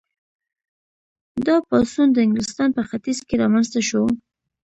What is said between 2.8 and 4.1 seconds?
ختیځ کې رامنځته شو.